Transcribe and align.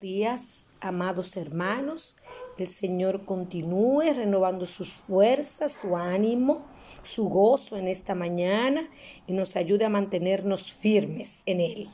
días, 0.00 0.64
amados 0.80 1.36
hermanos. 1.36 2.16
El 2.56 2.68
Señor 2.68 3.26
continúe 3.26 4.14
renovando 4.16 4.64
sus 4.64 4.92
fuerzas, 5.02 5.72
su 5.72 5.94
ánimo, 5.94 6.64
su 7.02 7.28
gozo 7.28 7.76
en 7.76 7.86
esta 7.86 8.14
mañana 8.14 8.88
y 9.26 9.34
nos 9.34 9.56
ayude 9.56 9.84
a 9.84 9.90
mantenernos 9.90 10.72
firmes 10.72 11.42
en 11.44 11.60
Él. 11.60 11.90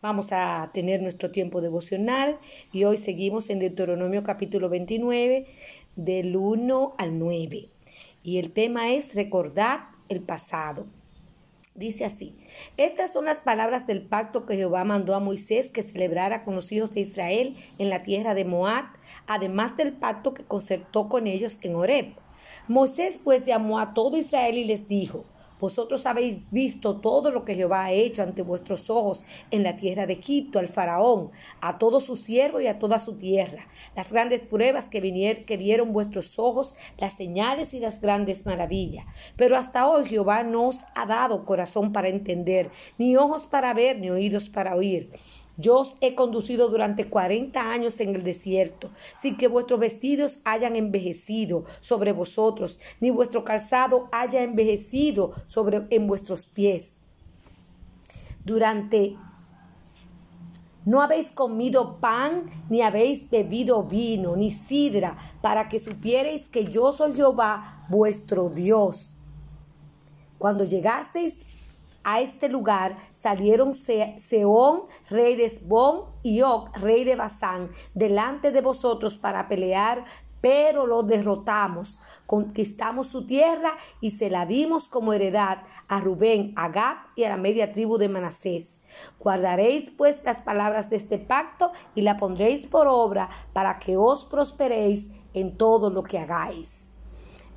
Vamos 0.00 0.30
a 0.30 0.70
tener 0.72 1.02
nuestro 1.02 1.32
tiempo 1.32 1.60
devocional 1.60 2.38
y 2.72 2.84
hoy 2.84 2.96
seguimos 2.96 3.50
en 3.50 3.58
Deuteronomio 3.58 4.22
capítulo 4.22 4.68
29 4.68 5.48
del 5.96 6.36
1 6.36 6.94
al 6.96 7.18
9. 7.18 7.68
Y 8.22 8.38
el 8.38 8.52
tema 8.52 8.92
es 8.92 9.16
recordar 9.16 9.88
el 10.08 10.20
pasado. 10.20 10.86
Dice 11.76 12.06
así, 12.06 12.34
estas 12.78 13.12
son 13.12 13.26
las 13.26 13.36
palabras 13.36 13.86
del 13.86 14.00
pacto 14.00 14.46
que 14.46 14.56
Jehová 14.56 14.84
mandó 14.84 15.14
a 15.14 15.20
Moisés 15.20 15.70
que 15.70 15.82
celebrara 15.82 16.42
con 16.42 16.54
los 16.54 16.72
hijos 16.72 16.90
de 16.92 17.00
Israel 17.00 17.54
en 17.78 17.90
la 17.90 18.02
tierra 18.02 18.32
de 18.32 18.46
Moab, 18.46 18.86
además 19.26 19.76
del 19.76 19.92
pacto 19.92 20.32
que 20.32 20.42
concertó 20.42 21.10
con 21.10 21.26
ellos 21.26 21.58
en 21.60 21.74
Horeb. 21.74 22.14
Moisés 22.66 23.20
pues 23.22 23.44
llamó 23.44 23.78
a 23.78 23.92
todo 23.92 24.16
Israel 24.16 24.56
y 24.56 24.64
les 24.64 24.88
dijo, 24.88 25.26
vosotros 25.60 26.06
habéis 26.06 26.50
visto 26.50 26.96
todo 26.96 27.30
lo 27.30 27.44
que 27.44 27.54
Jehová 27.54 27.84
ha 27.84 27.92
hecho 27.92 28.22
ante 28.22 28.42
vuestros 28.42 28.90
ojos 28.90 29.24
en 29.50 29.62
la 29.62 29.76
tierra 29.76 30.06
de 30.06 30.14
Egipto, 30.14 30.58
al 30.58 30.68
faraón, 30.68 31.30
a 31.60 31.78
todo 31.78 32.00
su 32.00 32.16
siervo 32.16 32.60
y 32.60 32.66
a 32.66 32.78
toda 32.78 32.98
su 32.98 33.16
tierra, 33.16 33.68
las 33.94 34.12
grandes 34.12 34.42
pruebas 34.42 34.88
que, 34.88 35.44
que 35.46 35.56
vieron 35.56 35.92
vuestros 35.92 36.38
ojos, 36.38 36.76
las 36.98 37.14
señales 37.14 37.74
y 37.74 37.80
las 37.80 38.00
grandes 38.00 38.46
maravillas. 38.46 39.06
Pero 39.36 39.56
hasta 39.56 39.88
hoy 39.88 40.06
Jehová 40.06 40.42
no 40.42 40.68
os 40.68 40.84
ha 40.94 41.06
dado 41.06 41.44
corazón 41.44 41.92
para 41.92 42.08
entender, 42.08 42.70
ni 42.98 43.16
ojos 43.16 43.44
para 43.46 43.74
ver, 43.74 43.98
ni 43.98 44.10
oídos 44.10 44.48
para 44.48 44.76
oír. 44.76 45.10
Yo 45.58 45.78
os 45.78 45.96
he 46.00 46.14
conducido 46.14 46.68
durante 46.68 47.08
cuarenta 47.08 47.72
años 47.72 48.00
en 48.00 48.14
el 48.14 48.22
desierto, 48.22 48.90
sin 49.14 49.36
que 49.36 49.48
vuestros 49.48 49.80
vestidos 49.80 50.40
hayan 50.44 50.76
envejecido 50.76 51.64
sobre 51.80 52.12
vosotros, 52.12 52.80
ni 53.00 53.10
vuestro 53.10 53.44
calzado 53.44 54.08
haya 54.12 54.42
envejecido 54.42 55.32
sobre 55.46 55.86
en 55.90 56.06
vuestros 56.06 56.44
pies. 56.44 56.98
Durante 58.44 59.16
no 60.86 61.00
habéis 61.00 61.32
comido 61.32 61.98
pan, 61.98 62.48
ni 62.70 62.80
habéis 62.80 63.28
bebido 63.28 63.82
vino, 63.82 64.36
ni 64.36 64.52
sidra, 64.52 65.16
para 65.42 65.68
que 65.68 65.80
supierais 65.80 66.48
que 66.48 66.66
yo 66.66 66.92
soy 66.92 67.14
Jehová, 67.14 67.84
vuestro 67.88 68.50
Dios. 68.50 69.16
Cuando 70.38 70.64
llegasteis 70.64 71.38
a 72.06 72.20
este 72.20 72.48
lugar 72.48 72.96
salieron 73.12 73.74
Seón, 73.74 74.82
rey 75.10 75.34
de 75.34 75.44
Esbón, 75.44 76.04
y 76.22 76.40
Og, 76.42 76.74
rey 76.76 77.02
de 77.02 77.16
Basán, 77.16 77.70
delante 77.94 78.52
de 78.52 78.60
vosotros 78.60 79.18
para 79.18 79.48
pelear, 79.48 80.04
pero 80.40 80.86
lo 80.86 81.02
derrotamos, 81.02 82.02
conquistamos 82.26 83.08
su 83.08 83.26
tierra 83.26 83.72
y 84.00 84.12
se 84.12 84.30
la 84.30 84.46
dimos 84.46 84.88
como 84.88 85.12
heredad 85.12 85.58
a 85.88 86.00
Rubén, 86.00 86.52
a 86.56 86.68
Gab 86.68 86.96
y 87.16 87.24
a 87.24 87.30
la 87.30 87.36
media 87.36 87.72
tribu 87.72 87.98
de 87.98 88.08
Manasés. 88.08 88.82
Guardaréis 89.18 89.90
pues 89.90 90.22
las 90.22 90.38
palabras 90.38 90.88
de 90.90 90.96
este 90.96 91.18
pacto 91.18 91.72
y 91.96 92.02
la 92.02 92.16
pondréis 92.18 92.68
por 92.68 92.86
obra 92.86 93.28
para 93.52 93.80
que 93.80 93.96
os 93.96 94.24
prosperéis 94.24 95.10
en 95.34 95.58
todo 95.58 95.90
lo 95.90 96.04
que 96.04 96.20
hagáis. 96.20 96.85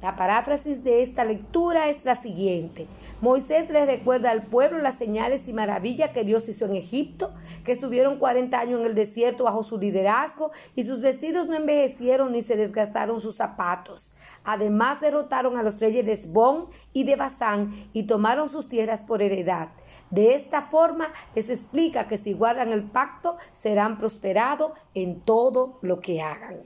La 0.02 0.16
paráfrasis 0.16 0.82
de 0.86 1.02
esta 1.02 1.26
lectura 1.26 1.90
es 1.90 2.06
la 2.06 2.16
siguiente. 2.16 2.88
Moisés 3.20 3.70
le 3.70 3.86
recuerda 3.86 4.32
al 4.32 4.44
pueblo 4.44 4.80
las 4.80 4.96
señales 4.96 5.50
y 5.50 5.54
maravillas 5.54 6.12
que 6.12 6.24
Dios 6.24 6.48
hizo 6.48 6.64
en 6.64 6.78
Egipto, 6.78 7.30
que 7.66 7.74
estuvieron 7.74 8.18
40 8.18 8.58
años 8.58 8.80
en 8.80 8.86
el 8.86 8.96
desierto 8.96 9.44
bajo 9.44 9.62
su 9.62 9.78
liderazgo 9.78 10.52
y 10.74 10.84
sus 10.84 11.02
vestidos 11.02 11.48
no 11.48 11.56
envejecieron 11.56 12.32
ni 12.32 12.42
se 12.42 12.56
desgastaron 12.56 13.20
sus 13.20 13.36
zapatos. 13.36 14.14
Además 14.46 15.02
derrotaron 15.02 15.58
a 15.58 15.64
los 15.64 15.82
reyes 15.82 16.06
de 16.06 16.14
Esbón 16.14 16.68
y 16.94 17.04
de 17.04 17.18
Basán 17.18 17.74
y 17.92 18.04
tomaron 18.04 18.48
sus 18.48 18.70
tierras 18.70 19.04
por 19.04 19.22
heredad. 19.22 19.68
De 20.12 20.34
esta 20.34 20.62
forma 20.62 21.12
les 21.36 21.50
explica 21.50 22.08
que 22.08 22.18
si 22.18 22.32
guardan 22.32 22.72
el 22.72 22.84
pacto 22.84 23.36
serán 23.52 23.98
prosperados 23.98 24.72
en 24.96 25.20
todo 25.20 25.78
lo 25.82 26.00
que 26.00 26.22
hagan. 26.22 26.62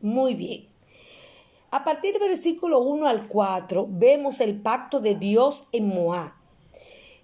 Muy 0.00 0.34
bien. 0.34 0.71
A 1.74 1.84
partir 1.84 2.12
del 2.12 2.28
versículo 2.28 2.80
1 2.80 3.08
al 3.08 3.26
4 3.26 3.86
vemos 3.88 4.40
el 4.40 4.60
pacto 4.60 5.00
de 5.00 5.14
Dios 5.14 5.68
en 5.72 5.88
Moab. 5.88 6.30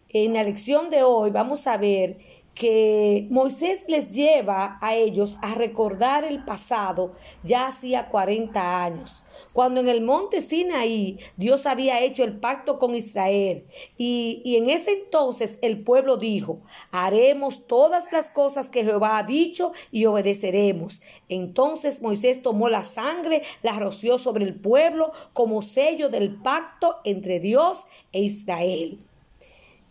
En 0.08 0.32
la 0.32 0.42
lección 0.42 0.88
de 0.88 1.02
hoy 1.02 1.30
vamos 1.30 1.66
a 1.66 1.76
ver 1.76 2.16
que 2.58 3.28
Moisés 3.30 3.84
les 3.86 4.10
lleva 4.10 4.78
a 4.82 4.96
ellos 4.96 5.38
a 5.42 5.54
recordar 5.54 6.24
el 6.24 6.44
pasado 6.44 7.14
ya 7.44 7.68
hacía 7.68 8.08
40 8.08 8.82
años, 8.82 9.22
cuando 9.52 9.80
en 9.80 9.88
el 9.88 10.00
monte 10.00 10.42
Sinaí 10.42 11.20
Dios 11.36 11.66
había 11.66 12.00
hecho 12.00 12.24
el 12.24 12.40
pacto 12.40 12.80
con 12.80 12.96
Israel 12.96 13.64
y, 13.96 14.42
y, 14.44 14.56
en 14.56 14.70
ese 14.70 14.90
entonces 14.90 15.60
el 15.62 15.84
pueblo 15.84 16.16
dijo, 16.16 16.58
haremos 16.90 17.68
todas 17.68 18.10
las 18.10 18.32
cosas 18.32 18.68
que 18.68 18.82
Jehová 18.82 19.18
ha 19.18 19.22
dicho 19.22 19.70
y 19.92 20.06
obedeceremos. 20.06 21.00
Entonces 21.28 22.02
Moisés 22.02 22.42
tomó 22.42 22.68
la 22.68 22.82
sangre, 22.82 23.44
la 23.62 23.78
roció 23.78 24.18
sobre 24.18 24.44
el 24.44 24.58
pueblo 24.58 25.12
como 25.32 25.62
sello 25.62 26.08
del 26.08 26.34
pacto 26.34 26.96
entre 27.04 27.38
Dios 27.38 27.84
e 28.12 28.22
Israel. 28.22 28.98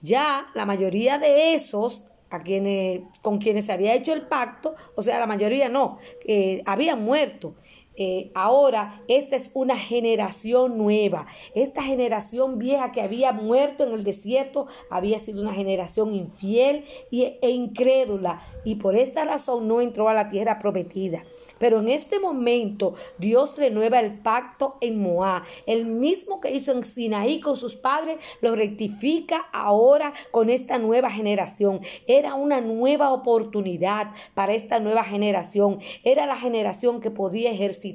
Ya 0.01 0.47
la 0.53 0.65
mayoría 0.65 1.17
de 1.17 1.53
esos 1.53 2.03
a 2.29 2.41
quienes, 2.41 3.01
con 3.21 3.37
quienes 3.37 3.65
se 3.65 3.71
había 3.71 3.93
hecho 3.93 4.13
el 4.13 4.23
pacto, 4.23 4.75
o 4.95 5.01
sea, 5.01 5.19
la 5.19 5.27
mayoría 5.27 5.69
no, 5.69 5.97
eh, 6.25 6.61
habían 6.65 7.03
muerto. 7.03 7.55
Eh, 7.99 8.29
ahora 8.35 9.01
esta 9.07 9.35
es 9.35 9.49
una 9.55 9.75
generación 9.75 10.77
nueva. 10.77 11.25
Esta 11.55 11.81
generación 11.81 12.59
vieja 12.59 12.91
que 12.91 13.01
había 13.01 13.31
muerto 13.31 13.83
en 13.83 13.91
el 13.91 14.03
desierto 14.03 14.67
había 14.91 15.17
sido 15.17 15.41
una 15.41 15.51
generación 15.51 16.13
infiel 16.13 16.85
y, 17.09 17.23
e 17.41 17.49
incrédula 17.49 18.39
y 18.63 18.75
por 18.75 18.95
esta 18.95 19.25
razón 19.25 19.67
no 19.67 19.81
entró 19.81 20.09
a 20.09 20.13
la 20.13 20.29
tierra 20.29 20.59
prometida. 20.59 21.25
Pero 21.57 21.79
en 21.79 21.89
este 21.89 22.19
momento 22.19 22.93
Dios 23.17 23.57
renueva 23.57 23.99
el 23.99 24.19
pacto 24.19 24.77
en 24.79 25.01
Moab. 25.01 25.41
El 25.65 25.85
mismo 25.85 26.39
que 26.39 26.51
hizo 26.51 26.73
en 26.73 26.83
Sinaí 26.83 27.39
con 27.39 27.57
sus 27.57 27.75
padres 27.75 28.17
lo 28.41 28.55
rectifica 28.55 29.47
ahora 29.53 30.13
con 30.29 30.51
esta 30.51 30.77
nueva 30.77 31.09
generación. 31.09 31.81
Era 32.05 32.35
una 32.35 32.61
nueva 32.61 33.11
oportunidad 33.11 34.11
para 34.35 34.53
esta 34.53 34.79
nueva 34.79 35.03
generación. 35.03 35.79
Era 36.03 36.27
la 36.27 36.37
generación 36.37 37.01
que 37.01 37.09
podía 37.09 37.49
ejercer 37.49 37.86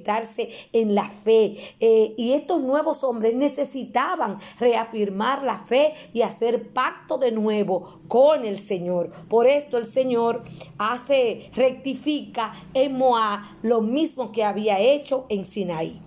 en 0.73 0.95
la 0.95 1.09
fe. 1.09 1.59
Eh, 1.81 2.15
y 2.17 2.33
estos 2.33 2.61
nuevos 2.61 3.05
hombres 3.05 3.35
necesitaban 3.35 4.39
reafirmar 4.59 5.43
la 5.43 5.59
fe 5.59 5.93
y 6.13 6.23
hacer 6.23 6.73
pacto 6.73 7.19
de 7.19 7.33
nuevo 7.33 8.01
con 8.09 8.45
el 8.45 8.59
Señor. 8.59 9.11
Por 9.29 9.47
esto 9.47 9.79
el 9.79 9.87
Señor 9.87 10.43
hace, 10.79 11.51
rectifica 11.55 12.53
en 12.75 12.97
Moab 12.97 13.41
lo 13.63 13.81
mismo 13.81 14.33
que 14.33 14.45
había 14.45 14.79
hecho 14.79 15.27
en 15.29 15.45
Sinaí. 15.45 16.01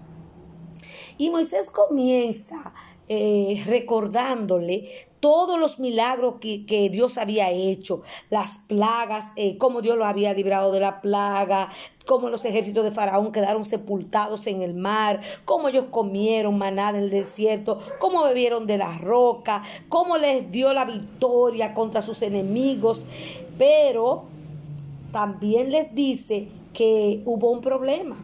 Y 1.17 1.29
Moisés 1.29 1.71
comienza 1.71 2.73
eh, 3.07 3.63
recordándole 3.67 4.89
todos 5.19 5.59
los 5.59 5.79
milagros 5.79 6.35
que, 6.39 6.89
Dios 6.91 7.17
había 7.17 7.49
hecho, 7.49 8.03
las 8.29 8.59
plagas, 8.67 9.29
eh, 9.35 9.57
cómo 9.57 9.81
Dios 9.81 9.97
lo 9.97 10.05
había 10.05 10.33
librado 10.33 10.71
de 10.71 10.79
la 10.79 11.01
plaga, 11.01 11.71
cómo 12.05 12.29
los 12.29 12.45
ejércitos 12.45 12.83
de 12.83 12.91
Faraón 12.91 13.31
quedaron 13.31 13.65
sepultados 13.65 14.45
en 14.47 14.61
el 14.61 14.75
mar, 14.75 15.21
cómo 15.43 15.69
ellos 15.69 15.85
comieron 15.89 16.57
maná 16.57 16.89
en 16.89 16.97
el 16.97 17.09
desierto, 17.09 17.79
cómo 17.99 18.23
bebieron 18.23 18.67
de 18.67 18.77
la 18.77 18.97
roca, 18.99 19.63
cómo 19.89 20.17
les 20.17 20.51
dio 20.51 20.73
la 20.73 20.85
victoria 20.85 21.73
contra 21.73 22.03
sus 22.03 22.21
enemigos. 22.21 23.05
Pero 23.57 24.25
también 25.11 25.71
les 25.71 25.95
dice 25.95 26.47
que 26.73 27.21
hubo 27.25 27.49
un 27.51 27.61
problema. 27.61 28.17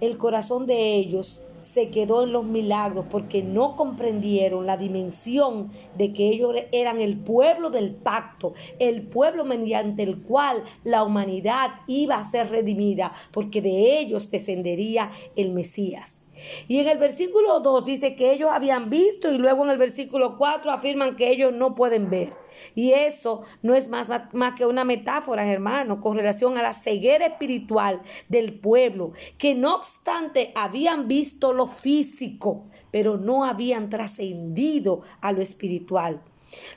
El 0.00 0.18
corazón 0.18 0.66
de 0.66 0.96
ellos 0.96 1.42
se 1.62 1.90
quedó 1.90 2.24
en 2.24 2.32
los 2.32 2.44
milagros 2.44 3.06
porque 3.10 3.42
no 3.42 3.76
comprendieron 3.76 4.66
la 4.66 4.76
dimensión 4.76 5.70
de 5.96 6.12
que 6.12 6.28
ellos 6.28 6.54
eran 6.72 7.00
el 7.00 7.16
pueblo 7.16 7.70
del 7.70 7.94
pacto, 7.94 8.52
el 8.78 9.02
pueblo 9.02 9.44
mediante 9.44 10.02
el 10.02 10.20
cual 10.22 10.62
la 10.84 11.04
humanidad 11.04 11.70
iba 11.86 12.16
a 12.16 12.24
ser 12.24 12.50
redimida, 12.50 13.12
porque 13.32 13.62
de 13.62 13.98
ellos 13.98 14.30
descendería 14.30 15.10
el 15.36 15.52
Mesías. 15.52 16.26
Y 16.66 16.78
en 16.78 16.88
el 16.88 16.98
versículo 16.98 17.60
2 17.60 17.84
dice 17.84 18.16
que 18.16 18.32
ellos 18.32 18.50
habían 18.50 18.88
visto 18.88 19.32
y 19.32 19.38
luego 19.38 19.64
en 19.64 19.70
el 19.70 19.78
versículo 19.78 20.38
4 20.38 20.70
afirman 20.70 21.16
que 21.16 21.30
ellos 21.30 21.52
no 21.52 21.74
pueden 21.74 22.08
ver. 22.10 22.32
Y 22.74 22.92
eso 22.92 23.42
no 23.62 23.74
es 23.74 23.88
más, 23.88 24.08
más 24.32 24.54
que 24.54 24.66
una 24.66 24.84
metáfora, 24.84 25.50
hermano, 25.50 26.00
con 26.00 26.16
relación 26.16 26.56
a 26.56 26.62
la 26.62 26.72
ceguera 26.72 27.26
espiritual 27.26 28.02
del 28.28 28.58
pueblo, 28.58 29.12
que 29.38 29.54
no 29.54 29.76
obstante 29.76 30.52
habían 30.54 31.08
visto 31.08 31.52
lo 31.52 31.66
físico, 31.66 32.66
pero 32.90 33.18
no 33.18 33.44
habían 33.44 33.90
trascendido 33.90 35.02
a 35.20 35.32
lo 35.32 35.42
espiritual. 35.42 36.22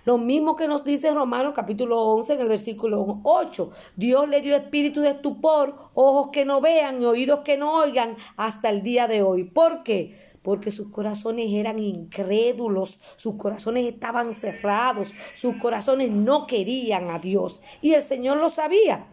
Lo 0.06 0.18
mismo 0.18 0.56
que 0.56 0.68
nos 0.68 0.84
dice 0.84 1.14
Romanos 1.14 1.54
capítulo 1.56 2.02
11 2.02 2.34
en 2.34 2.42
el 2.42 2.48
versículo 2.48 3.22
8. 3.24 3.72
Dios 3.96 4.30
le 4.30 4.42
dio 4.42 4.56
espíritu 4.56 5.02
de 5.02 5.12
estupor, 5.12 5.76
ojos 5.94 6.30
que 6.32 6.46
no 6.46 6.62
vean 6.62 7.02
y 7.02 7.06
oídos 7.06 7.42
que 7.42 7.58
no 7.58 7.74
oigan 7.74 8.16
hasta 8.38 8.70
el 8.70 8.84
día 8.84 9.08
de 9.08 9.22
hoy. 9.22 9.44
¿Por 9.44 9.84
qué? 9.84 10.36
Porque 10.42 10.72
sus 10.72 10.90
corazones 10.90 11.52
eran 11.52 11.80
incrédulos, 11.80 13.00
sus 13.16 13.36
corazones 13.36 13.86
estaban 13.86 14.36
cerrados, 14.36 15.16
sus 15.34 15.56
corazones 15.56 16.12
no 16.12 16.46
querían 16.46 17.10
a 17.10 17.20
Dios. 17.20 17.62
Y 17.82 17.94
el 17.94 18.04
Señor 18.04 18.38
lo 18.38 18.50
sabía. 18.50 19.08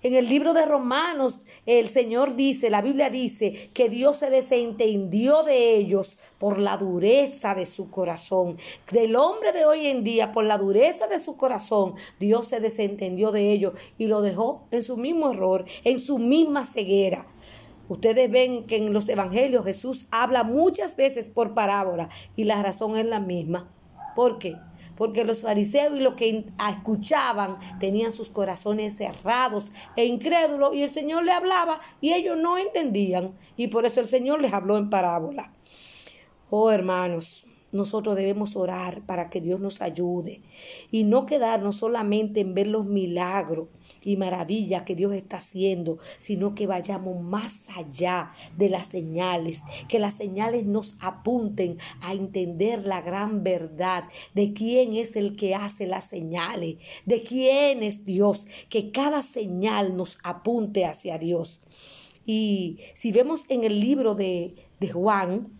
En 0.00 0.14
el 0.14 0.28
libro 0.28 0.54
de 0.54 0.64
Romanos, 0.64 1.38
el 1.66 1.88
Señor 1.88 2.36
dice, 2.36 2.70
la 2.70 2.82
Biblia 2.82 3.10
dice, 3.10 3.70
que 3.74 3.88
Dios 3.88 4.18
se 4.18 4.30
desentendió 4.30 5.42
de 5.42 5.74
ellos 5.74 6.18
por 6.38 6.60
la 6.60 6.76
dureza 6.76 7.56
de 7.56 7.66
su 7.66 7.90
corazón. 7.90 8.58
Del 8.92 9.16
hombre 9.16 9.50
de 9.50 9.64
hoy 9.64 9.88
en 9.88 10.04
día, 10.04 10.30
por 10.30 10.44
la 10.44 10.56
dureza 10.56 11.08
de 11.08 11.18
su 11.18 11.36
corazón, 11.36 11.94
Dios 12.20 12.46
se 12.46 12.60
desentendió 12.60 13.32
de 13.32 13.50
ellos 13.50 13.74
y 13.98 14.06
lo 14.06 14.22
dejó 14.22 14.68
en 14.70 14.84
su 14.84 14.96
mismo 14.96 15.32
error, 15.32 15.64
en 15.82 15.98
su 15.98 16.18
misma 16.18 16.64
ceguera. 16.64 17.26
Ustedes 17.88 18.30
ven 18.30 18.68
que 18.68 18.76
en 18.76 18.92
los 18.92 19.08
evangelios 19.08 19.64
Jesús 19.64 20.06
habla 20.12 20.44
muchas 20.44 20.94
veces 20.94 21.28
por 21.28 21.54
parábola 21.54 22.08
y 22.36 22.44
la 22.44 22.62
razón 22.62 22.96
es 22.96 23.06
la 23.06 23.18
misma. 23.18 23.68
¿Por 24.14 24.38
qué? 24.38 24.54
Porque 24.98 25.24
los 25.24 25.42
fariseos 25.42 25.96
y 25.96 26.00
los 26.00 26.14
que 26.14 26.44
escuchaban 26.68 27.56
tenían 27.78 28.10
sus 28.10 28.30
corazones 28.30 28.96
cerrados 28.96 29.72
e 29.94 30.04
incrédulos 30.06 30.74
y 30.74 30.82
el 30.82 30.90
Señor 30.90 31.22
le 31.24 31.30
hablaba 31.30 31.80
y 32.00 32.14
ellos 32.14 32.36
no 32.36 32.58
entendían 32.58 33.38
y 33.56 33.68
por 33.68 33.86
eso 33.86 34.00
el 34.00 34.08
Señor 34.08 34.40
les 34.40 34.52
habló 34.52 34.76
en 34.76 34.90
parábola. 34.90 35.52
Oh 36.50 36.72
hermanos, 36.72 37.46
nosotros 37.70 38.16
debemos 38.16 38.56
orar 38.56 39.02
para 39.06 39.30
que 39.30 39.40
Dios 39.40 39.60
nos 39.60 39.82
ayude 39.82 40.42
y 40.90 41.04
no 41.04 41.26
quedarnos 41.26 41.76
solamente 41.76 42.40
en 42.40 42.54
ver 42.54 42.66
los 42.66 42.86
milagros 42.86 43.68
y 44.02 44.16
maravillas 44.16 44.82
que 44.82 44.94
Dios 44.94 45.12
está 45.14 45.38
haciendo, 45.38 45.98
sino 46.18 46.54
que 46.54 46.66
vayamos 46.66 47.22
más 47.22 47.68
allá 47.76 48.32
de 48.56 48.68
las 48.68 48.86
señales, 48.86 49.62
que 49.88 49.98
las 49.98 50.14
señales 50.14 50.66
nos 50.66 50.96
apunten 51.00 51.78
a 52.00 52.12
entender 52.12 52.86
la 52.86 53.00
gran 53.00 53.42
verdad 53.42 54.04
de 54.34 54.52
quién 54.52 54.94
es 54.94 55.16
el 55.16 55.36
que 55.36 55.54
hace 55.54 55.86
las 55.86 56.04
señales, 56.04 56.76
de 57.06 57.22
quién 57.22 57.82
es 57.82 58.04
Dios, 58.04 58.46
que 58.68 58.90
cada 58.90 59.22
señal 59.22 59.96
nos 59.96 60.18
apunte 60.22 60.84
hacia 60.84 61.18
Dios. 61.18 61.60
Y 62.26 62.78
si 62.94 63.10
vemos 63.12 63.46
en 63.48 63.64
el 63.64 63.80
libro 63.80 64.14
de, 64.14 64.54
de 64.80 64.88
Juan, 64.90 65.52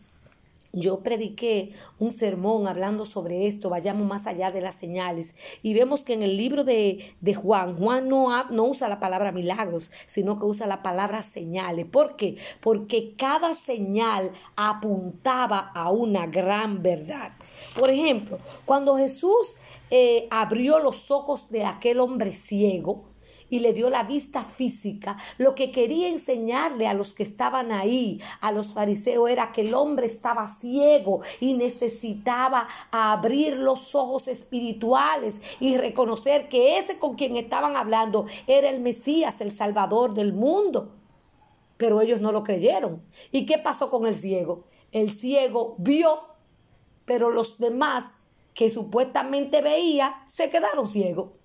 yo 0.73 1.03
prediqué 1.03 1.73
un 1.99 2.13
sermón 2.13 2.69
hablando 2.69 3.07
sobre 3.07 3.47
esto, 3.47 3.71
vayamos 3.71 4.07
más 4.07 4.27
allá 4.27 4.51
de 4.51 4.61
las 4.61 4.75
señales. 4.75 5.35
Y 5.63 5.75
vemos 5.75 6.05
que 6.05 6.13
en 6.13 6.23
el 6.23 6.37
libro 6.37 6.65
de, 6.65 7.15
de 7.21 7.35
Juan, 7.35 7.77
Juan 7.77 8.09
no, 8.09 8.29
no 8.51 8.65
usa 8.65 8.89
la 8.89 9.01
palabra 9.01 9.33
milagros, 9.33 9.91
sino 10.07 10.39
que 10.39 10.45
usa 10.45 10.67
la 10.67 10.83
palabra 10.83 11.23
señales. 11.23 11.87
¿Por 11.87 12.17
qué? 12.17 12.37
Porque 12.61 13.15
cada 13.17 13.55
señal 13.55 14.33
apuntaba 14.57 15.73
a 15.75 15.91
una 15.91 16.27
gran 16.27 16.83
verdad. 16.83 17.33
Por 17.79 17.91
ejemplo, 17.91 18.39
cuando 18.65 18.97
Jesús 18.97 19.57
eh, 19.91 20.29
abrió 20.31 20.79
los 20.79 21.11
ojos 21.11 21.49
de 21.51 21.65
aquel 21.65 22.01
hombre 22.01 22.33
ciego, 22.33 23.05
y 23.51 23.61
le 23.61 23.73
dio 23.73 23.91
la 23.91 24.03
vista 24.03 24.45
física, 24.45 25.17
lo 25.39 25.55
que 25.55 25.71
quería 25.71 26.09
enseñarle 26.09 26.87
a 26.87 26.95
los 26.95 27.13
que 27.13 27.23
estaban 27.23 27.73
ahí, 27.73 28.21
a 28.41 28.53
los 28.53 28.75
fariseos, 28.75 29.31
era 29.31 29.53
que 29.53 29.63
el 29.63 29.75
hombre 29.75 30.07
estaba 30.07 30.49
ciego 30.49 31.21
y 31.41 31.55
necesitaba 31.55 32.69
abrir 32.91 33.57
los 33.57 33.95
ojos 33.95 34.29
espirituales 34.29 35.41
y 35.61 35.77
reconocer 35.77 36.49
que 36.49 36.79
ese 36.79 36.99
con 36.99 37.15
quien 37.15 37.37
estaban 37.37 37.77
hablando 37.77 38.27
era 38.47 38.71
el 38.71 38.81
Mesías, 38.81 39.41
el 39.41 39.51
Salvador 39.51 40.15
del 40.15 40.33
mundo. 40.33 40.95
Pero 41.77 42.01
ellos 42.01 42.21
no 42.21 42.33
lo 42.33 42.43
creyeron. 42.43 43.03
¿Y 43.31 43.47
qué 43.47 43.59
pasó 43.59 43.91
con 43.91 44.07
el 44.07 44.15
ciego? 44.15 44.65
El 44.91 45.11
ciego 45.11 45.77
vio, 45.79 46.19
pero 47.05 47.31
los 47.31 47.59
demás 47.59 48.19
que 48.53 48.71
supuestamente 48.71 49.63
veía 49.63 50.23
se 50.27 50.51
quedaron 50.51 50.89
ciegos. 50.89 51.38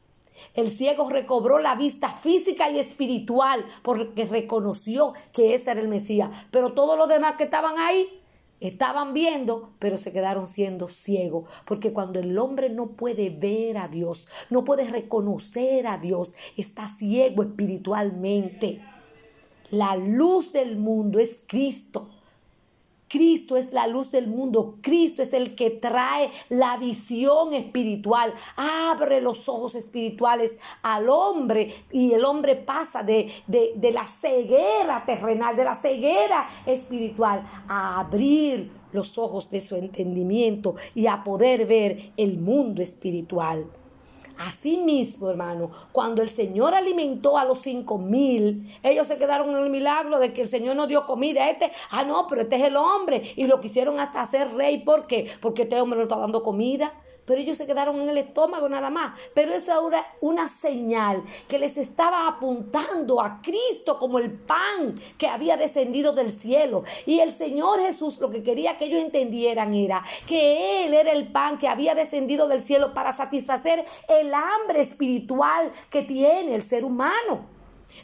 El 0.54 0.70
ciego 0.70 1.10
recobró 1.10 1.60
la 1.60 1.76
vista 1.76 2.10
física 2.10 2.70
y 2.70 2.80
espiritual 2.80 3.66
porque 3.82 4.26
reconoció 4.26 5.14
que 5.32 5.54
ese 5.54 5.72
era 5.72 5.82
el 5.82 5.88
Mesías. 5.88 6.30
Pero 6.52 6.74
todos 6.74 6.98
los 6.98 7.08
demás 7.08 7.36
que 7.38 7.44
estaban 7.44 7.78
ahí 7.78 8.22
estaban 8.60 9.14
viendo, 9.14 9.74
pero 9.80 9.98
se 9.98 10.14
quedaron 10.14 10.48
siendo 10.48 10.88
ciegos. 10.88 11.50
Porque 11.66 11.92
cuando 11.92 12.20
el 12.20 12.38
hombre 12.38 12.70
no 12.70 12.92
puede 12.92 13.30
ver 13.30 13.78
a 13.78 13.88
Dios, 13.88 14.28
no 14.50 14.64
puede 14.64 14.86
reconocer 14.90 15.86
a 15.88 15.98
Dios, 15.98 16.36
está 16.56 16.88
ciego 16.88 17.44
espiritualmente. 17.44 18.82
La 19.70 19.96
luz 19.96 20.54
del 20.54 20.78
mundo 20.78 21.20
es 21.20 21.40
Cristo. 21.48 22.10
Cristo 23.14 23.58
es 23.58 23.74
la 23.74 23.86
luz 23.86 24.10
del 24.10 24.26
mundo. 24.26 24.80
Cristo 24.82 25.22
es 25.22 25.34
el 25.34 25.54
que 25.54 25.70
trae 25.70 26.32
la 26.50 26.78
visión 26.78 27.54
espiritual. 27.54 28.34
Abre 28.90 29.22
los 29.22 29.48
ojos 29.48 29.76
espirituales 29.76 30.58
al 30.82 31.08
hombre 31.10 31.86
y 31.92 32.14
el 32.14 32.26
hombre 32.26 32.56
pasa 32.56 33.04
de, 33.04 33.32
de, 33.46 33.92
la 33.92 34.08
ceguera 34.08 35.04
terrenal, 35.06 35.56
de 35.56 35.64
la 35.64 35.76
ceguera 35.76 36.50
espiritual, 36.66 37.44
a 37.68 38.00
abrir 38.00 38.72
los 38.94 39.20
ojos 39.20 39.52
de 39.52 39.62
su 39.62 39.76
entendimiento 39.76 40.74
y 40.96 41.06
a 41.06 41.24
poder 41.24 41.68
ver 41.68 42.14
el 42.18 42.40
mundo 42.40 42.82
espiritual. 42.82 43.68
Así 44.40 44.78
mismo, 44.78 45.30
hermano, 45.30 45.72
cuando 45.92 46.22
el 46.22 46.30
Señor 46.30 46.74
alimentó 46.74 47.38
a 47.38 47.46
los 47.46 47.60
cinco 47.60 47.98
mil, 47.98 48.68
ellos 48.82 49.08
se 49.08 49.18
quedaron 49.18 49.50
en 49.52 49.58
el 49.58 49.70
milagro 49.70 50.20
de 50.20 50.34
que 50.34 50.42
el 50.42 50.50
Señor 50.50 50.76
no 50.76 50.88
dio 50.88 51.06
comida 51.06 51.44
a 51.44 51.50
este. 51.52 51.72
Ah, 51.92 52.04
no, 52.04 52.26
pero 52.28 52.42
este 52.42 52.56
es 52.56 52.64
el 52.64 52.76
hombre. 52.76 53.22
Y 53.36 53.48
lo 53.48 53.62
quisieron 53.62 54.00
hasta 54.00 54.22
hacer 54.22 54.54
rey. 54.56 54.80
¿Por 54.80 55.08
qué? 55.08 55.30
Porque 55.40 55.64
este 55.64 55.80
hombre 55.80 55.98
no 55.98 56.04
está 56.04 56.18
dando 56.18 56.42
comida 56.42 56.94
pero 57.26 57.40
ellos 57.40 57.58
se 57.58 57.66
quedaron 57.66 58.00
en 58.02 58.10
el 58.10 58.18
estómago 58.18 58.68
nada 58.70 58.90
más. 58.90 59.20
Pero 59.34 59.54
esa 59.54 59.76
era 59.88 60.06
una 60.22 60.50
señal 60.50 61.24
que 61.48 61.60
les 61.60 61.78
estaba 61.78 62.28
apuntando 62.28 63.22
a 63.22 63.42
Cristo 63.42 64.00
como 64.00 64.20
el 64.20 64.32
pan 64.32 65.00
que 65.18 65.28
había 65.28 65.58
descendido 65.58 66.14
del 66.14 66.32
cielo. 66.32 66.84
Y 67.06 67.20
el 67.20 67.32
Señor 67.32 67.80
Jesús 67.80 68.20
lo 68.20 68.30
que 68.30 68.44
quería 68.44 68.78
que 68.78 68.86
ellos 68.86 69.02
entendieran 69.02 69.74
era 69.74 70.04
que 70.28 70.86
Él 70.86 70.94
era 70.94 71.12
el 71.12 71.32
pan 71.32 71.58
que 71.58 71.68
había 71.68 71.96
descendido 71.96 72.48
del 72.48 72.62
cielo 72.62 72.94
para 72.94 73.14
satisfacer 73.14 73.86
el 74.08 74.34
hambre 74.34 74.82
espiritual 74.82 75.72
que 75.90 76.04
tiene 76.04 76.56
el 76.56 76.62
ser 76.62 76.84
humano. 76.84 77.53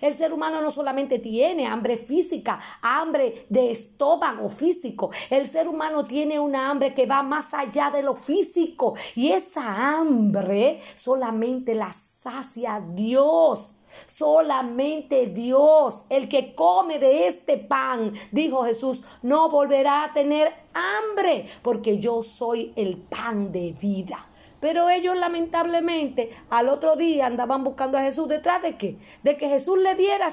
El 0.01 0.13
ser 0.13 0.33
humano 0.33 0.61
no 0.61 0.71
solamente 0.71 1.19
tiene 1.19 1.67
hambre 1.67 1.97
física, 1.97 2.59
hambre 2.81 3.45
de 3.49 3.71
estómago 3.71 4.49
físico. 4.49 5.09
El 5.29 5.47
ser 5.47 5.67
humano 5.67 6.05
tiene 6.05 6.39
una 6.39 6.69
hambre 6.69 6.93
que 6.93 7.05
va 7.05 7.23
más 7.23 7.53
allá 7.53 7.89
de 7.89 8.03
lo 8.03 8.13
físico. 8.13 8.95
Y 9.15 9.29
esa 9.29 9.97
hambre 9.97 10.81
solamente 10.95 11.75
la 11.75 11.91
sacia 11.91 12.81
Dios. 12.93 13.75
Solamente 14.05 15.27
Dios, 15.27 16.05
el 16.09 16.29
que 16.29 16.53
come 16.53 16.99
de 16.99 17.27
este 17.27 17.57
pan, 17.57 18.13
dijo 18.31 18.63
Jesús, 18.63 19.03
no 19.23 19.49
volverá 19.49 20.03
a 20.03 20.13
tener 20.13 20.53
hambre, 20.73 21.47
porque 21.63 21.97
yo 21.97 22.21
soy 22.21 22.71
el 22.75 22.97
pan 22.97 23.51
de 23.51 23.73
vida. 23.73 24.28
Pero 24.59 24.89
ellos 24.89 25.15
lamentablemente 25.17 26.29
al 26.49 26.69
otro 26.69 26.95
día 26.95 27.27
andaban 27.27 27.63
buscando 27.63 27.97
a 27.97 28.01
Jesús 28.01 28.27
detrás 28.27 28.61
de 28.61 28.77
qué? 28.77 28.97
De 29.23 29.37
que 29.37 29.47
Jesús 29.47 29.77
le 29.79 29.95
diera, 29.95 30.29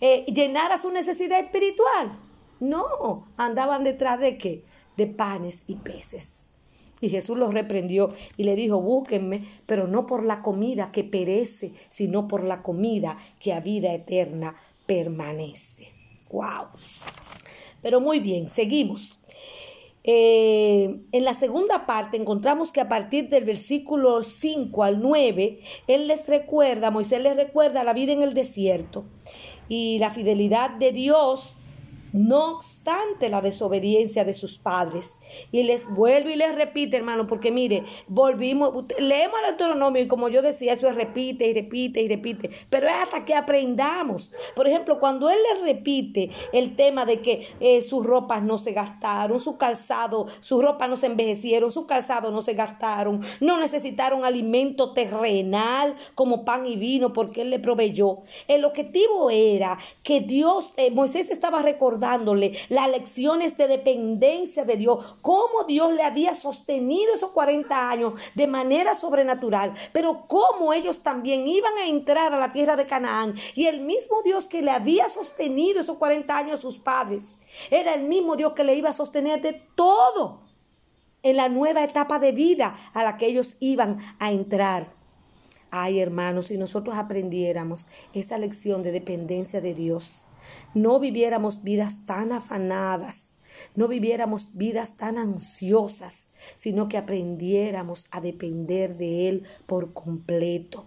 eh, 0.00 0.24
llenara 0.26 0.78
su 0.78 0.90
necesidad 0.90 1.40
espiritual. 1.40 2.12
No, 2.60 3.26
andaban 3.36 3.84
detrás 3.84 4.20
de 4.20 4.38
qué? 4.38 4.64
De 4.96 5.06
panes 5.06 5.64
y 5.66 5.76
peces. 5.76 6.50
Y 7.00 7.10
Jesús 7.10 7.38
los 7.38 7.54
reprendió 7.54 8.12
y 8.36 8.44
le 8.44 8.56
dijo, 8.56 8.80
búsquenme, 8.80 9.44
pero 9.66 9.86
no 9.86 10.06
por 10.06 10.24
la 10.24 10.42
comida 10.42 10.90
que 10.90 11.04
perece, 11.04 11.72
sino 11.88 12.26
por 12.26 12.42
la 12.42 12.62
comida 12.62 13.18
que 13.38 13.52
a 13.52 13.60
vida 13.60 13.92
eterna 13.94 14.56
permanece. 14.86 15.92
¡Wow! 16.30 16.68
Pero 17.82 18.00
muy 18.00 18.18
bien, 18.18 18.48
seguimos. 18.48 19.18
En 20.10 21.24
la 21.24 21.34
segunda 21.34 21.84
parte 21.84 22.16
encontramos 22.16 22.72
que 22.72 22.80
a 22.80 22.88
partir 22.88 23.28
del 23.28 23.44
versículo 23.44 24.24
5 24.24 24.82
al 24.82 25.02
9, 25.02 25.60
Él 25.86 26.08
les 26.08 26.26
recuerda, 26.28 26.90
Moisés 26.90 27.22
les 27.22 27.36
recuerda 27.36 27.84
la 27.84 27.92
vida 27.92 28.14
en 28.14 28.22
el 28.22 28.32
desierto 28.32 29.04
y 29.68 29.98
la 29.98 30.10
fidelidad 30.10 30.70
de 30.70 30.92
Dios 30.92 31.56
no 32.12 32.54
obstante 32.54 33.28
la 33.28 33.40
desobediencia 33.40 34.24
de 34.24 34.34
sus 34.34 34.58
padres. 34.58 35.20
Y 35.52 35.62
les 35.62 35.88
vuelve 35.88 36.32
y 36.32 36.36
les 36.36 36.54
repite, 36.54 36.96
hermano, 36.96 37.26
porque 37.26 37.50
mire, 37.50 37.84
volvimos, 38.06 38.84
leemos 38.98 39.38
el 39.40 39.56
Deuteronomio 39.56 40.02
y 40.02 40.08
como 40.08 40.28
yo 40.28 40.42
decía, 40.42 40.72
eso 40.72 40.88
es 40.88 40.94
repite 40.94 41.46
y 41.46 41.54
repite 41.54 42.02
y 42.02 42.08
repite, 42.08 42.50
pero 42.70 42.86
es 42.86 42.94
hasta 42.94 43.24
que 43.24 43.34
aprendamos. 43.34 44.32
Por 44.56 44.66
ejemplo, 44.66 44.98
cuando 44.98 45.30
él 45.30 45.38
les 45.52 45.62
repite 45.62 46.30
el 46.52 46.76
tema 46.76 47.04
de 47.04 47.20
que 47.20 47.46
eh, 47.60 47.82
sus 47.82 48.04
ropas 48.04 48.42
no 48.42 48.58
se 48.58 48.72
gastaron, 48.72 49.40
su 49.40 49.56
calzado, 49.58 50.26
sus 50.40 50.62
ropas 50.62 50.88
no 50.88 50.96
se 50.96 51.06
envejecieron, 51.06 51.70
su 51.70 51.86
calzado 51.86 52.30
no 52.30 52.40
se 52.40 52.54
gastaron, 52.54 53.22
no 53.40 53.58
necesitaron 53.58 54.24
alimento 54.24 54.92
terrenal 54.92 55.94
como 56.14 56.44
pan 56.44 56.66
y 56.66 56.76
vino 56.76 57.12
porque 57.12 57.42
él 57.42 57.50
le 57.50 57.58
proveyó. 57.58 58.18
El 58.46 58.64
objetivo 58.64 59.30
era 59.30 59.78
que 60.02 60.20
Dios, 60.20 60.74
eh, 60.76 60.90
Moisés 60.90 61.30
estaba 61.30 61.62
recordando 61.62 61.97
dándole 61.98 62.58
las 62.68 62.88
lecciones 62.90 63.56
de 63.56 63.68
dependencia 63.68 64.64
de 64.64 64.76
Dios, 64.76 65.16
cómo 65.20 65.64
Dios 65.66 65.92
le 65.92 66.02
había 66.02 66.34
sostenido 66.34 67.14
esos 67.14 67.30
40 67.30 67.90
años 67.90 68.14
de 68.34 68.46
manera 68.46 68.94
sobrenatural, 68.94 69.72
pero 69.92 70.26
cómo 70.26 70.72
ellos 70.72 71.02
también 71.02 71.46
iban 71.46 71.76
a 71.78 71.86
entrar 71.86 72.32
a 72.32 72.38
la 72.38 72.52
tierra 72.52 72.76
de 72.76 72.86
Canaán 72.86 73.34
y 73.54 73.66
el 73.66 73.80
mismo 73.80 74.22
Dios 74.22 74.46
que 74.46 74.62
le 74.62 74.70
había 74.70 75.08
sostenido 75.08 75.80
esos 75.80 75.98
40 75.98 76.36
años 76.36 76.54
a 76.54 76.62
sus 76.62 76.78
padres, 76.78 77.40
era 77.70 77.94
el 77.94 78.04
mismo 78.04 78.36
Dios 78.36 78.52
que 78.52 78.64
le 78.64 78.74
iba 78.74 78.90
a 78.90 78.92
sostener 78.92 79.42
de 79.42 79.54
todo 79.74 80.48
en 81.22 81.36
la 81.36 81.48
nueva 81.48 81.82
etapa 81.84 82.18
de 82.18 82.32
vida 82.32 82.76
a 82.94 83.02
la 83.02 83.16
que 83.16 83.26
ellos 83.26 83.56
iban 83.60 83.98
a 84.18 84.30
entrar. 84.30 84.92
Ay, 85.70 86.00
hermanos, 86.00 86.46
si 86.46 86.56
nosotros 86.56 86.96
aprendiéramos 86.96 87.88
esa 88.14 88.38
lección 88.38 88.82
de 88.82 88.92
dependencia 88.92 89.60
de 89.60 89.74
Dios, 89.74 90.24
no 90.74 91.00
viviéramos 91.00 91.62
vidas 91.62 92.06
tan 92.06 92.32
afanadas, 92.32 93.34
no 93.74 93.88
viviéramos 93.88 94.56
vidas 94.56 94.96
tan 94.96 95.18
ansiosas, 95.18 96.32
sino 96.54 96.88
que 96.88 96.98
aprendiéramos 96.98 98.08
a 98.10 98.20
depender 98.20 98.96
de 98.96 99.28
Él 99.28 99.44
por 99.66 99.92
completo. 99.92 100.86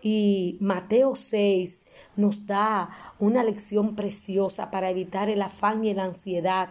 Y 0.00 0.58
Mateo 0.60 1.14
6 1.14 1.86
nos 2.16 2.46
da 2.46 2.90
una 3.18 3.42
lección 3.42 3.96
preciosa 3.96 4.70
para 4.70 4.90
evitar 4.90 5.28
el 5.28 5.42
afán 5.42 5.84
y 5.84 5.94
la 5.94 6.04
ansiedad 6.04 6.70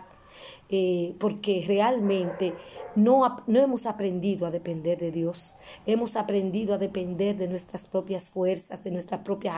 eh, 0.69 1.15
porque 1.19 1.63
realmente 1.67 2.53
no, 2.95 3.37
no 3.47 3.59
hemos 3.59 3.85
aprendido 3.85 4.45
a 4.45 4.51
depender 4.51 4.97
de 4.97 5.11
Dios, 5.11 5.55
hemos 5.85 6.15
aprendido 6.15 6.73
a 6.73 6.77
depender 6.77 7.35
de 7.37 7.47
nuestras 7.47 7.85
propias 7.85 8.29
fuerzas, 8.29 8.83
de 8.83 8.91
nuestras 8.91 9.21
propias 9.21 9.55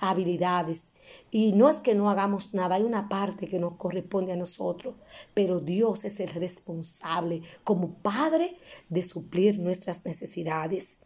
habilidades. 0.00 0.94
Y 1.30 1.52
no 1.52 1.68
es 1.68 1.78
que 1.78 1.94
no 1.94 2.10
hagamos 2.10 2.54
nada, 2.54 2.76
hay 2.76 2.82
una 2.82 3.08
parte 3.08 3.46
que 3.46 3.58
nos 3.58 3.74
corresponde 3.74 4.32
a 4.32 4.36
nosotros, 4.36 4.94
pero 5.34 5.60
Dios 5.60 6.04
es 6.04 6.20
el 6.20 6.28
responsable 6.30 7.42
como 7.64 7.94
Padre 7.94 8.56
de 8.88 9.02
suplir 9.02 9.58
nuestras 9.58 10.04
necesidades. 10.04 11.00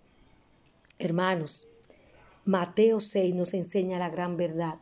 Hermanos, 0.98 1.66
Mateo 2.44 3.00
6 3.00 3.34
nos 3.34 3.54
enseña 3.54 3.98
la 3.98 4.10
gran 4.10 4.36
verdad. 4.36 4.78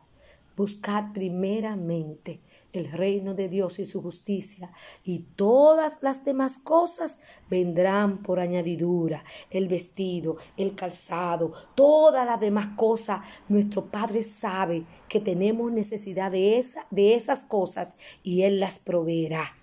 Buscad 0.55 1.13
primeramente 1.13 2.41
el 2.73 2.91
reino 2.91 3.33
de 3.33 3.49
Dios 3.49 3.79
y 3.79 3.85
su 3.85 4.01
justicia, 4.01 4.71
y 5.03 5.19
todas 5.35 6.03
las 6.03 6.25
demás 6.25 6.59
cosas 6.59 7.19
vendrán 7.49 8.21
por 8.21 8.39
añadidura, 8.39 9.23
el 9.49 9.67
vestido, 9.67 10.37
el 10.57 10.75
calzado, 10.75 11.53
todas 11.75 12.25
las 12.25 12.39
demás 12.39 12.69
cosas. 12.75 13.21
Nuestro 13.49 13.89
Padre 13.89 14.21
sabe 14.21 14.85
que 15.09 15.19
tenemos 15.19 15.71
necesidad 15.71 16.31
de, 16.31 16.59
esa, 16.59 16.85
de 16.91 17.15
esas 17.15 17.43
cosas 17.45 17.97
y 18.21 18.43
Él 18.43 18.59
las 18.59 18.77
proveerá. 18.77 19.55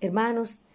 Hermanos, 0.00 0.66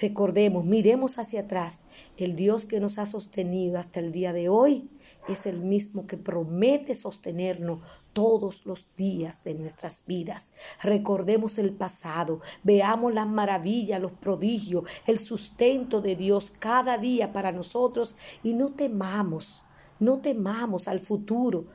recordemos, 0.00 0.64
miremos 0.64 1.18
hacia 1.18 1.40
atrás, 1.40 1.84
el 2.16 2.34
Dios 2.36 2.64
que 2.64 2.80
nos 2.80 2.98
ha 2.98 3.06
sostenido 3.06 3.78
hasta 3.78 4.00
el 4.00 4.12
día 4.12 4.32
de 4.32 4.48
hoy 4.48 4.88
es 5.28 5.46
el 5.46 5.60
mismo 5.60 6.06
que 6.06 6.16
promete 6.16 6.94
sostenernos 6.94 7.80
todos 8.12 8.66
los 8.66 8.94
días 8.96 9.42
de 9.44 9.54
nuestras 9.54 10.04
vidas. 10.06 10.52
Recordemos 10.82 11.58
el 11.58 11.72
pasado, 11.72 12.40
veamos 12.62 13.12
las 13.14 13.28
maravillas, 13.28 14.00
los 14.00 14.12
prodigios, 14.12 14.84
el 15.06 15.18
sustento 15.18 16.00
de 16.00 16.16
Dios 16.16 16.50
cada 16.50 16.98
día 16.98 17.32
para 17.32 17.52
nosotros 17.52 18.16
y 18.42 18.54
no 18.54 18.72
temamos, 18.72 19.64
no 19.98 20.20
temamos 20.20 20.88
al 20.88 21.00
futuro 21.00 21.66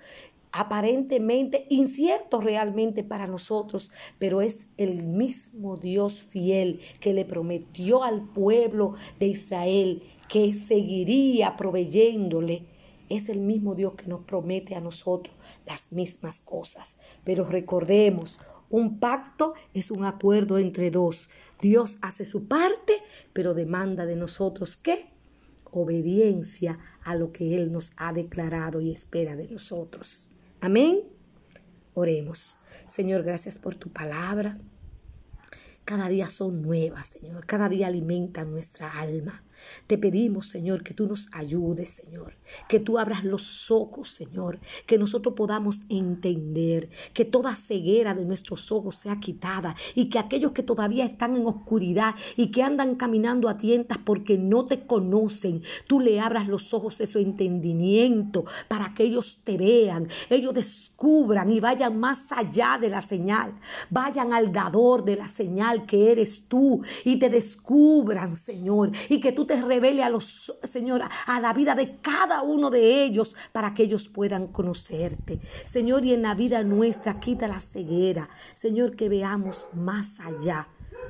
aparentemente 0.51 1.67
incierto 1.69 2.41
realmente 2.41 3.03
para 3.03 3.27
nosotros, 3.27 3.91
pero 4.17 4.41
es 4.41 4.67
el 4.77 5.07
mismo 5.07 5.77
Dios 5.77 6.23
fiel 6.23 6.79
que 6.99 7.13
le 7.13 7.25
prometió 7.25 8.03
al 8.03 8.27
pueblo 8.29 8.95
de 9.19 9.27
Israel 9.27 10.03
que 10.27 10.53
seguiría 10.53 11.55
proveyéndole 11.55 12.65
es 13.09 13.29
el 13.29 13.39
mismo 13.39 13.75
Dios 13.75 13.95
que 13.95 14.07
nos 14.07 14.21
promete 14.21 14.75
a 14.75 14.81
nosotros 14.81 15.35
las 15.65 15.91
mismas 15.91 16.41
cosas. 16.41 16.97
Pero 17.23 17.45
recordemos, 17.45 18.39
un 18.69 18.99
pacto 18.99 19.55
es 19.73 19.91
un 19.91 20.05
acuerdo 20.05 20.59
entre 20.59 20.91
dos. 20.91 21.29
Dios 21.61 21.97
hace 22.01 22.23
su 22.23 22.47
parte, 22.47 22.93
pero 23.33 23.53
demanda 23.53 24.05
de 24.05 24.15
nosotros 24.15 24.77
qué? 24.77 25.09
Obediencia 25.71 26.79
a 27.03 27.15
lo 27.15 27.31
que 27.31 27.55
Él 27.55 27.71
nos 27.71 27.93
ha 27.97 28.13
declarado 28.13 28.81
y 28.81 28.91
espera 28.91 29.35
de 29.35 29.47
nosotros. 29.47 30.31
Amén. 30.61 31.01
Oremos. 31.93 32.59
Señor, 32.87 33.23
gracias 33.23 33.57
por 33.57 33.75
tu 33.75 33.89
palabra. 33.89 34.59
Cada 35.85 36.07
día 36.07 36.29
son 36.29 36.61
nuevas, 36.61 37.07
Señor. 37.07 37.45
Cada 37.47 37.67
día 37.67 37.87
alimentan 37.87 38.51
nuestra 38.51 38.99
alma. 38.99 39.43
Te 39.87 39.97
pedimos, 39.97 40.47
Señor, 40.47 40.83
que 40.83 40.93
tú 40.93 41.07
nos 41.07 41.29
ayudes, 41.33 41.89
Señor, 41.89 42.35
que 42.67 42.79
tú 42.79 42.99
abras 42.99 43.23
los 43.23 43.71
ojos, 43.71 44.09
Señor, 44.09 44.59
que 44.85 44.97
nosotros 44.97 45.35
podamos 45.35 45.85
entender, 45.89 46.89
que 47.13 47.25
toda 47.25 47.55
ceguera 47.55 48.13
de 48.13 48.25
nuestros 48.25 48.71
ojos 48.71 48.95
sea 48.95 49.19
quitada 49.19 49.75
y 49.95 50.09
que 50.09 50.19
aquellos 50.19 50.51
que 50.51 50.63
todavía 50.63 51.05
están 51.05 51.35
en 51.35 51.45
oscuridad 51.45 52.15
y 52.35 52.51
que 52.51 52.63
andan 52.63 52.95
caminando 52.95 53.49
a 53.49 53.57
tientas 53.57 53.97
porque 53.97 54.37
no 54.37 54.65
te 54.65 54.85
conocen, 54.85 55.63
tú 55.87 55.99
le 55.99 56.19
abras 56.19 56.47
los 56.47 56.73
ojos 56.73 56.97
de 56.97 57.07
su 57.07 57.19
entendimiento 57.19 58.45
para 58.67 58.93
que 58.93 59.03
ellos 59.03 59.39
te 59.43 59.57
vean, 59.57 60.07
ellos 60.29 60.53
descubran 60.53 61.51
y 61.51 61.59
vayan 61.59 61.99
más 61.99 62.31
allá 62.31 62.77
de 62.79 62.89
la 62.89 63.01
señal, 63.01 63.53
vayan 63.89 64.33
al 64.33 64.51
dador 64.51 65.03
de 65.03 65.15
la 65.15 65.27
señal 65.27 65.85
que 65.85 66.11
eres 66.11 66.47
tú 66.47 66.81
y 67.03 67.17
te 67.17 67.29
descubran, 67.29 68.35
Señor, 68.35 68.91
y 69.09 69.19
que 69.19 69.31
tú 69.31 69.45
te 69.49 70.03
a 70.03 70.09
los, 70.09 70.53
Señor, 70.63 71.01
a 71.25 71.39
la 71.39 71.53
vida 71.53 71.73
de 71.73 71.97
cada 72.01 72.43
uno 72.43 72.69
de 72.69 73.03
ellos 73.03 73.35
para 73.51 73.73
que 73.73 73.83
ellos 73.83 74.07
puedan 74.07 74.47
conocerte. 74.47 75.39
Señor, 75.65 76.05
y 76.05 76.13
en 76.13 76.21
la 76.21 76.35
vida 76.35 76.63
nuestra 76.63 77.19
quita 77.19 77.47
la 77.47 77.59
ceguera. 77.59 78.29
Señor, 78.53 78.95
que 78.95 79.09
veamos 79.09 79.67
más 79.73 80.19
allá 80.19 80.67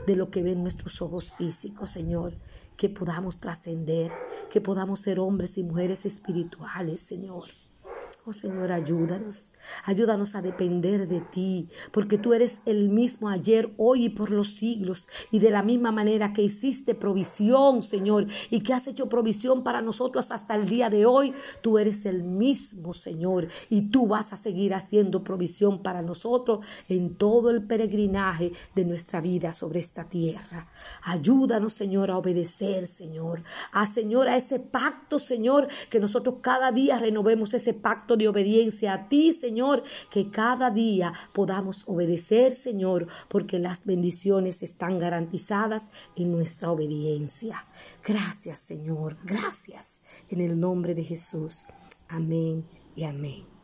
de 0.08 0.16
lo 0.16 0.32
que 0.32 0.42
ven 0.42 0.64
nuestros 0.64 1.02
ojos 1.02 1.34
físicos, 1.38 1.92
Señor. 1.92 2.34
Que 2.78 2.88
podamos 2.88 3.42
trascender, 3.42 4.10
que 4.50 4.62
podamos 4.62 5.02
ser 5.02 5.20
hombres 5.20 5.58
y 5.58 5.64
mujeres 5.64 6.06
espirituales, 6.06 7.02
Señor. 7.02 7.50
Oh 8.30 8.34
Señor, 8.34 8.72
ayúdanos, 8.72 9.56
ayúdanos 9.86 10.36
a 10.36 10.44
depender 10.44 11.08
de 11.08 11.20
ti, 11.20 11.68
porque 11.92 12.20
tú 12.20 12.36
eres 12.36 12.62
el 12.68 12.90
mismo 12.90 13.28
ayer, 13.28 13.74
hoy 13.78 14.06
y 14.06 14.10
por 14.10 14.30
los 14.30 14.50
siglos. 14.50 15.08
Y 15.32 15.40
de 15.40 15.50
la 15.50 15.64
misma 15.64 15.92
manera 15.92 16.32
que 16.32 16.44
hiciste 16.44 16.94
provisión, 16.94 17.82
Señor, 17.82 18.28
y 18.52 18.60
que 18.60 18.76
has 18.76 18.86
hecho 18.86 19.10
provisión 19.10 19.64
para 19.64 19.82
nosotros 19.82 20.30
hasta 20.30 20.54
el 20.54 20.70
día 20.70 20.92
de 20.92 21.08
hoy, 21.08 21.34
tú 21.64 21.80
eres 21.80 22.06
el 22.06 22.22
mismo, 22.22 22.94
Señor, 22.94 23.48
y 23.68 23.90
tú 23.90 24.06
vas 24.06 24.32
a 24.32 24.38
seguir 24.38 24.76
haciendo 24.76 25.24
provisión 25.24 25.82
para 25.82 26.04
nosotros 26.04 26.64
en 26.88 27.16
todo 27.16 27.50
el 27.50 27.64
peregrinaje 27.64 28.52
de 28.76 28.86
nuestra 28.86 29.22
vida 29.22 29.54
sobre 29.54 29.80
esta 29.80 30.08
tierra. 30.08 30.68
Ayúdanos, 31.02 31.74
Señor, 31.74 32.12
a 32.12 32.18
obedecer, 32.20 32.86
Señor, 32.86 33.42
a 33.72 33.88
Señor, 33.88 34.28
a 34.28 34.38
ese 34.38 34.60
pacto, 34.60 35.18
Señor, 35.18 35.68
que 35.90 36.00
nosotros 36.00 36.36
cada 36.44 36.72
día 36.72 37.00
renovemos 37.00 37.56
ese 37.56 37.74
pacto 37.74 38.19
de 38.20 38.28
obediencia 38.28 38.94
a 38.94 39.10
ti, 39.10 39.34
Señor, 39.34 39.84
que 40.12 40.30
cada 40.30 40.70
día 40.70 41.14
podamos 41.34 41.84
obedecer, 41.88 42.54
Señor, 42.54 43.08
porque 43.28 43.58
las 43.58 43.86
bendiciones 43.86 44.62
están 44.62 45.00
garantizadas 45.00 45.92
en 46.16 46.32
nuestra 46.32 46.72
obediencia. 46.72 47.66
Gracias, 48.06 48.60
Señor, 48.60 49.18
gracias 49.24 50.04
en 50.30 50.42
el 50.42 50.60
nombre 50.60 50.94
de 50.94 51.04
Jesús. 51.04 51.66
Amén 52.08 52.66
y 52.96 53.06
amén. 53.06 53.59